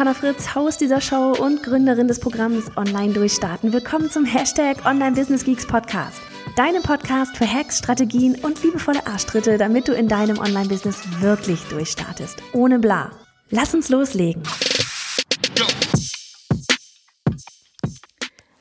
[0.00, 3.70] Johanna Fritz, Haus dieser Show und Gründerin des Programms Online Durchstarten.
[3.74, 6.22] Willkommen zum Hashtag Online Business Geeks Podcast.
[6.56, 12.38] Deinem Podcast für Hacks, Strategien und liebevolle Arschtritte, damit du in deinem Online-Business wirklich durchstartest.
[12.54, 13.10] Ohne bla.
[13.50, 14.42] Lass uns loslegen.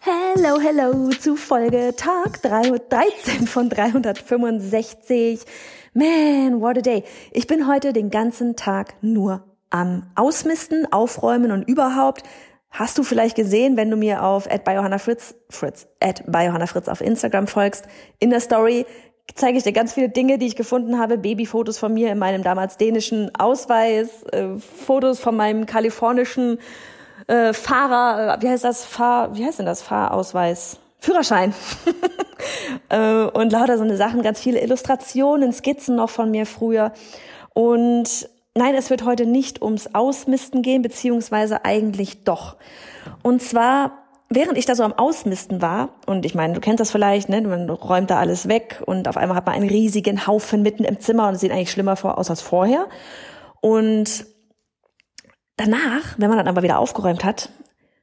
[0.00, 5.42] Hello, hello zu Folge Tag 13 von 365.
[5.94, 7.04] Man, what a day.
[7.30, 12.22] Ich bin heute den ganzen Tag nur am Ausmisten, Aufräumen und überhaupt
[12.70, 15.86] hast du vielleicht gesehen, wenn du mir auf @biohannafritz Fritz
[16.26, 17.86] @biohannafritz auf Instagram folgst,
[18.18, 18.86] in der Story
[19.34, 22.42] zeige ich dir ganz viele Dinge, die ich gefunden habe, Babyfotos von mir in meinem
[22.42, 26.58] damals dänischen Ausweis, äh, Fotos von meinem kalifornischen
[27.26, 30.78] äh, Fahrer, äh, wie heißt das Fahr, wie heißt denn das Fahrausweis?
[31.00, 31.54] Führerschein.
[32.88, 36.92] äh, und lauter so eine Sachen, ganz viele Illustrationen, Skizzen noch von mir früher
[37.54, 38.28] und
[38.58, 42.56] Nein, es wird heute nicht ums Ausmisten gehen, beziehungsweise eigentlich doch.
[43.22, 46.90] Und zwar, während ich da so am Ausmisten war, und ich meine, du kennst das
[46.90, 47.40] vielleicht, ne?
[47.42, 50.98] man räumt da alles weg und auf einmal hat man einen riesigen Haufen mitten im
[50.98, 52.88] Zimmer und es sieht eigentlich schlimmer aus als vorher.
[53.60, 54.26] Und
[55.56, 57.50] danach, wenn man dann aber wieder aufgeräumt hat,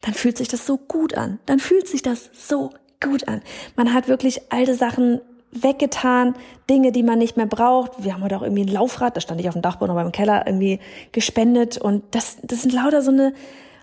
[0.00, 1.40] dann fühlt sich das so gut an.
[1.44, 2.70] Dann fühlt sich das so
[3.02, 3.42] gut an.
[3.76, 5.20] Man hat wirklich alte Sachen
[5.52, 6.34] weggetan,
[6.68, 8.04] Dinge, die man nicht mehr braucht.
[8.04, 10.12] Wir haben heute auch irgendwie ein Laufrad, da stand ich auf dem Dachboden oder beim
[10.12, 10.80] Keller irgendwie
[11.12, 13.32] gespendet und das, das sind lauter so eine,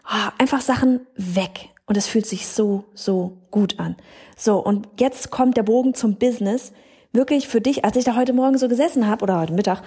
[0.05, 1.69] oh, einfach Sachen weg.
[1.87, 3.95] Und es fühlt sich so, so gut an.
[4.35, 6.73] So, und jetzt kommt der Bogen zum Business.
[7.13, 9.83] Wirklich für dich, als ich da heute Morgen so gesessen habe, oder heute Mittag,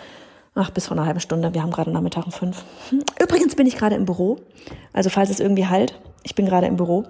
[0.54, 2.64] ach, bis vor einer halben Stunde, wir haben gerade Nachmittag um fünf.
[3.20, 4.38] Übrigens bin ich gerade im Büro.
[4.92, 7.04] Also falls es irgendwie halt, ich bin gerade im Büro,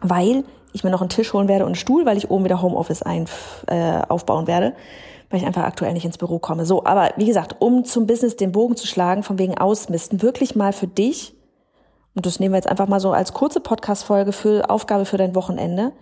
[0.00, 2.62] weil ich mir noch einen Tisch holen werde und einen Stuhl, weil ich oben wieder
[2.62, 3.26] Homeoffice ein,
[3.66, 4.74] äh, aufbauen werde,
[5.30, 6.66] weil ich einfach aktuell nicht ins Büro komme.
[6.66, 10.56] So, aber wie gesagt, um zum Business den Bogen zu schlagen, von wegen Ausmisten, wirklich
[10.56, 11.34] mal für dich,
[12.14, 15.34] und das nehmen wir jetzt einfach mal so als kurze Podcast-Folge für Aufgabe für dein
[15.34, 15.92] Wochenende,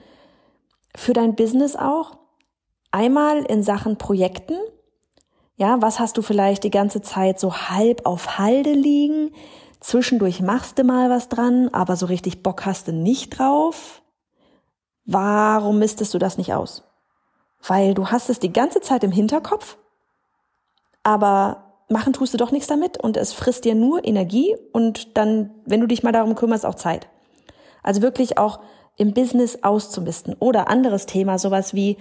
[0.97, 2.16] für dein Business auch,
[2.91, 4.56] einmal in Sachen Projekten,
[5.56, 9.31] ja, was hast du vielleicht die ganze Zeit so halb auf Halde liegen?
[9.81, 14.03] Zwischendurch machst du mal was dran, aber so richtig Bock hast du nicht drauf.
[15.06, 16.83] Warum mistest du das nicht aus?
[17.67, 19.78] Weil du hast es die ganze Zeit im Hinterkopf,
[21.05, 25.50] aber machen tust du doch nichts damit und es frisst dir nur Energie und dann,
[25.65, 27.09] wenn du dich mal darum kümmerst, auch Zeit.
[27.84, 28.59] Also wirklich auch
[28.97, 30.34] im Business auszumisten.
[30.41, 31.97] Oder anderes Thema, sowas wie,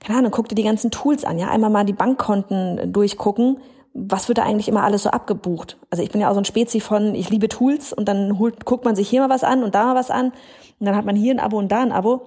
[0.00, 3.58] keine Ahnung, guck dir die ganzen Tools an, ja, einmal mal die Bankkonten durchgucken.
[3.92, 5.78] Was wird da eigentlich immer alles so abgebucht?
[5.90, 8.64] Also ich bin ja auch so ein Spezi von, ich liebe Tools und dann holt,
[8.64, 10.32] guckt man sich hier mal was an und da mal was an
[10.78, 12.26] und dann hat man hier ein Abo und da ein Abo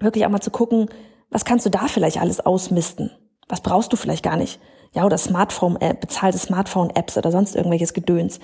[0.00, 0.88] wirklich auch mal zu gucken,
[1.30, 3.10] was kannst du da vielleicht alles ausmisten?
[3.48, 4.60] Was brauchst du vielleicht gar nicht?
[4.94, 8.40] Ja, oder Smartphone-App, äh, bezahlte Smartphone-Apps oder sonst irgendwelches Gedöns.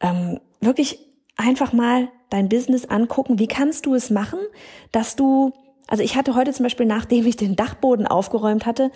[0.00, 0.98] Ähm, wirklich
[1.36, 3.38] einfach mal dein Business angucken.
[3.38, 4.38] Wie kannst du es machen,
[4.90, 5.52] dass du,
[5.86, 8.90] also ich hatte heute zum Beispiel, nachdem ich den Dachboden aufgeräumt hatte,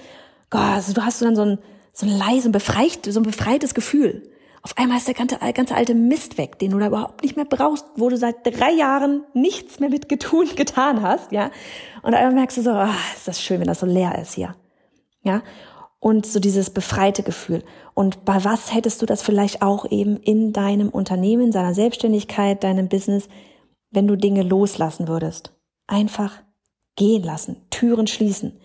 [0.51, 1.59] Gott, also du hast dann so ein,
[1.93, 2.51] so ein leise,
[3.13, 4.31] so ein befreites Gefühl.
[4.63, 7.47] Auf einmal ist der ganze, ganze alte Mist weg, den du da überhaupt nicht mehr
[7.47, 11.51] brauchst, wo du seit drei Jahren nichts mehr mit getun, getan hast, ja.
[12.03, 14.55] Und einmal merkst du so, ah, ist das schön, wenn das so leer ist hier,
[15.23, 15.43] ja.
[15.99, 17.63] Und so dieses befreite Gefühl.
[17.93, 22.89] Und bei was hättest du das vielleicht auch eben in deinem Unternehmen, seiner Selbstständigkeit, deinem
[22.89, 23.29] Business,
[23.91, 25.53] wenn du Dinge loslassen würdest?
[25.87, 26.43] Einfach
[26.97, 28.61] gehen lassen, Türen schließen.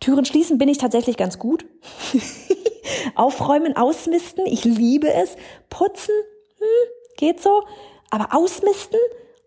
[0.00, 1.64] Türen schließen bin ich tatsächlich ganz gut.
[3.14, 5.36] Aufräumen, ausmisten, ich liebe es.
[5.70, 6.14] Putzen,
[6.58, 7.62] hm, geht so.
[8.10, 8.98] Aber ausmisten,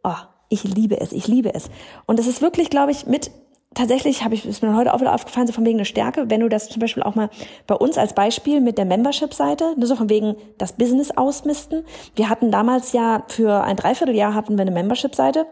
[0.04, 0.14] oh,
[0.50, 1.70] ich liebe es, ich liebe es.
[2.06, 3.32] Und das ist wirklich, glaube ich, mit
[3.74, 6.42] tatsächlich habe ich ist mir heute auch wieder aufgefallen, so von wegen eine Stärke, wenn
[6.42, 7.30] du das zum Beispiel auch mal
[7.68, 11.86] bei uns als Beispiel mit der Membership-Seite, nur so von wegen das Business ausmisten.
[12.16, 15.46] Wir hatten damals ja für ein Dreivierteljahr hatten wir eine Membership-Seite.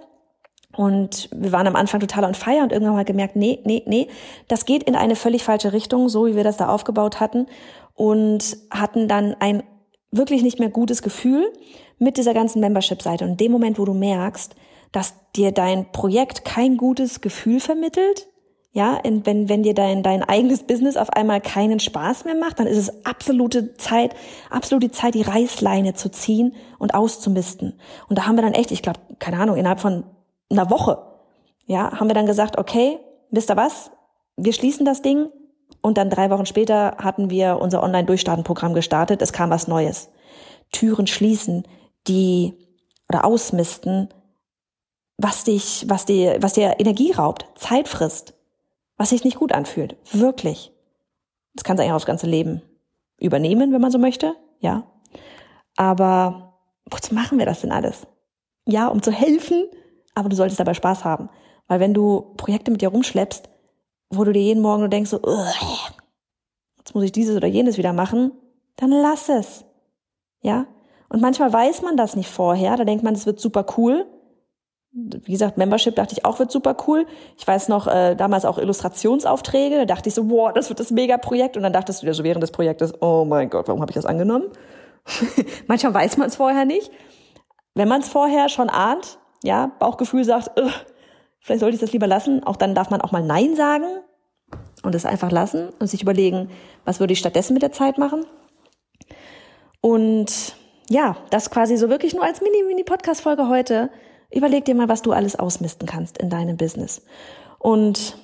[0.76, 4.08] Und wir waren am Anfang total on fire und irgendwann mal gemerkt, nee, nee, nee,
[4.48, 7.48] das geht in eine völlig falsche Richtung, so wie wir das da aufgebaut hatten
[7.96, 9.64] und hatten dann ein
[10.12, 11.52] wirklich nicht mehr gutes Gefühl
[11.98, 13.26] mit dieser ganzen Membership-Seite.
[13.26, 14.56] Und in dem Moment, wo du merkst,
[14.92, 18.28] dass dir dein Projekt kein gutes Gefühl vermittelt,
[18.72, 22.68] ja, wenn, wenn dir dein, dein eigenes Business auf einmal keinen Spaß mehr macht, dann
[22.68, 24.16] ist es absolute Zeit,
[24.52, 27.80] absolute Zeit, die Reißleine zu ziehen und auszumisten.
[28.08, 30.04] Und da haben wir dann echt, ich glaube, keine Ahnung, innerhalb von
[30.50, 31.06] einer Woche,
[31.66, 33.00] ja, haben wir dann gesagt, okay,
[33.30, 33.92] wisst ihr was?
[34.38, 35.30] Wir schließen das Ding
[35.82, 39.22] und dann drei Wochen später hatten wir unser Online-Durchstarten-Programm gestartet.
[39.22, 40.10] Es kam was Neues.
[40.72, 41.68] Türen schließen,
[42.08, 42.54] die
[43.08, 44.10] oder ausmisten,
[45.18, 48.34] was dich, was dir, was dir Energie raubt, Zeit frisst,
[48.98, 49.98] was sich nicht gut anfühlt.
[50.12, 50.72] Wirklich.
[51.54, 52.62] Das kann sich eigentlich aufs ganze Leben
[53.20, 54.84] übernehmen, wenn man so möchte, ja.
[55.76, 56.54] Aber
[56.90, 58.08] wozu machen wir das denn alles?
[58.66, 59.66] Ja, um zu helfen,
[60.20, 61.30] aber du solltest dabei Spaß haben.
[61.68, 63.50] Weil wenn du Projekte mit dir rumschleppst,
[64.10, 65.20] wo du dir jeden Morgen nur denkst, so,
[66.78, 68.32] jetzt muss ich dieses oder jenes wieder machen,
[68.76, 69.66] dann lass es.
[70.42, 70.66] Ja?
[71.10, 74.06] Und manchmal weiß man das nicht vorher, da denkt man, es wird super cool.
[74.92, 77.06] Wie gesagt, Membership dachte ich auch wird super cool.
[77.38, 80.90] Ich weiß noch, äh, damals auch Illustrationsaufträge, da dachte ich so, wow, das wird das
[80.90, 81.58] Mega-Projekt.
[81.58, 83.96] Und dann dachtest du dir so während des Projektes, oh mein Gott, warum habe ich
[83.96, 84.46] das angenommen?
[85.68, 86.92] manchmal weiß man es vorher nicht.
[87.76, 90.52] Wenn man es vorher schon ahnt, ja, Bauchgefühl sagt,
[91.40, 93.86] vielleicht sollte ich das lieber lassen, auch dann darf man auch mal Nein sagen
[94.84, 96.50] und es einfach lassen und sich überlegen,
[96.86, 98.26] was würde ich stattdessen mit der Zeit machen.
[99.82, 100.56] Und
[100.90, 103.90] ja, das quasi so wirklich nur als Mini-Mini-Podcast-Folge heute.
[104.32, 107.04] Überleg dir mal, was du alles ausmisten kannst in deinem Business.
[107.60, 108.18] Und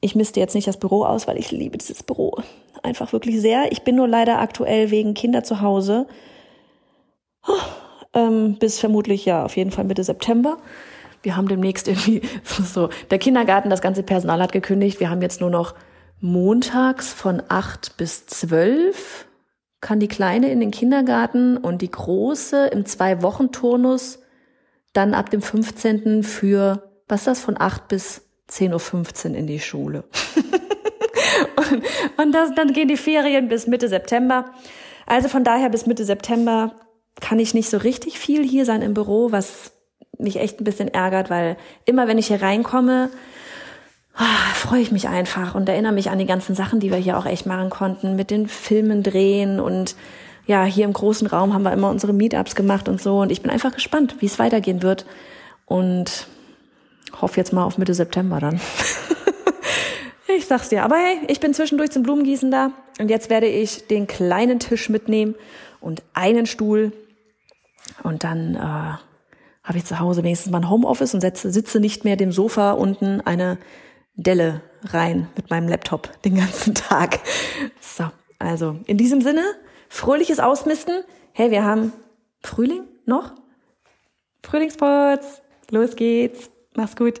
[0.00, 2.38] ich misste jetzt nicht das Büro aus, weil ich liebe dieses Büro
[2.82, 3.72] einfach wirklich sehr.
[3.72, 6.06] Ich bin nur leider aktuell wegen Kinder zu Hause.
[8.14, 10.58] Ähm, bis vermutlich ja auf jeden Fall Mitte September.
[11.22, 15.00] Wir haben demnächst irgendwie so, der Kindergarten, das ganze Personal hat gekündigt.
[15.00, 15.74] Wir haben jetzt nur noch
[16.20, 19.26] montags von acht bis zwölf
[19.80, 24.20] kann die Kleine in den Kindergarten und die Große im Zwei-Wochen-Turnus
[24.94, 26.22] dann ab dem 15.
[26.22, 30.04] für, was ist das, von 8 bis 10.15 Uhr in die Schule.
[31.56, 31.84] und
[32.16, 34.46] und das, dann gehen die Ferien bis Mitte September.
[35.06, 36.74] Also von daher bis Mitte September
[37.20, 39.72] kann ich nicht so richtig viel hier sein im Büro, was
[40.18, 43.10] mich echt ein bisschen ärgert, weil immer wenn ich hier reinkomme,
[44.18, 47.18] oh, freue ich mich einfach und erinnere mich an die ganzen Sachen, die wir hier
[47.18, 49.96] auch echt machen konnten, mit den Filmen drehen und
[50.46, 53.42] ja, hier im großen Raum haben wir immer unsere Meetups gemacht und so und ich
[53.42, 55.06] bin einfach gespannt, wie es weitergehen wird
[55.66, 56.26] und
[57.20, 58.60] hoffe jetzt mal auf Mitte September dann.
[60.36, 63.86] ich sag's dir, aber hey, ich bin zwischendurch zum Blumengießen da und jetzt werde ich
[63.86, 65.34] den kleinen Tisch mitnehmen
[65.80, 66.92] und einen Stuhl
[68.04, 68.58] und dann äh,
[69.64, 72.72] habe ich zu Hause wenigstens mal ein Homeoffice und setze, sitze nicht mehr dem Sofa
[72.72, 73.58] unten eine
[74.14, 77.18] Delle rein mit meinem Laptop den ganzen Tag.
[77.80, 78.04] So,
[78.38, 79.42] also in diesem Sinne,
[79.88, 81.02] fröhliches Ausmisten.
[81.32, 81.92] Hey, wir haben
[82.40, 83.32] Frühling noch?
[84.44, 85.42] Frühlingsputz.
[85.70, 86.50] Los geht's.
[86.76, 87.20] Mach's gut.